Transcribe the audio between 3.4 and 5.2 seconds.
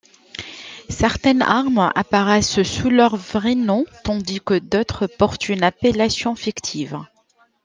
nom tandis que d'autres